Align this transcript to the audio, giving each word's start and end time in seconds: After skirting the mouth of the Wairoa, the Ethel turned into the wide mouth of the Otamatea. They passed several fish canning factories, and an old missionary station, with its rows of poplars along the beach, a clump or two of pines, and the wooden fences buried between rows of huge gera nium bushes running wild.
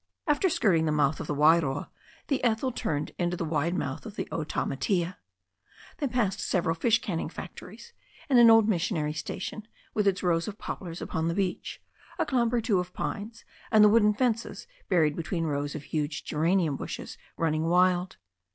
After 0.25 0.49
skirting 0.49 0.85
the 0.85 0.91
mouth 0.91 1.19
of 1.19 1.27
the 1.27 1.35
Wairoa, 1.35 1.87
the 2.27 2.43
Ethel 2.43 2.71
turned 2.71 3.11
into 3.19 3.37
the 3.37 3.45
wide 3.45 3.75
mouth 3.75 4.03
of 4.07 4.15
the 4.15 4.25
Otamatea. 4.31 5.17
They 5.99 6.07
passed 6.07 6.39
several 6.39 6.73
fish 6.73 6.99
canning 7.03 7.29
factories, 7.29 7.93
and 8.27 8.39
an 8.39 8.49
old 8.49 8.67
missionary 8.67 9.13
station, 9.13 9.67
with 9.93 10.07
its 10.07 10.23
rows 10.23 10.47
of 10.47 10.57
poplars 10.57 11.03
along 11.03 11.27
the 11.27 11.35
beach, 11.35 11.83
a 12.17 12.25
clump 12.25 12.51
or 12.53 12.61
two 12.61 12.79
of 12.79 12.93
pines, 12.95 13.45
and 13.71 13.83
the 13.83 13.89
wooden 13.89 14.15
fences 14.15 14.65
buried 14.89 15.15
between 15.15 15.43
rows 15.43 15.75
of 15.75 15.83
huge 15.83 16.25
gera 16.25 16.49
nium 16.49 16.77
bushes 16.79 17.19
running 17.37 17.65
wild. 17.65 18.17